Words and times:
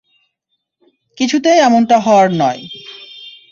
কিছুতেই 1.17 1.57
এমনটা 1.59 1.97
হওয়ার 1.99 2.27
নয়। 2.33 2.61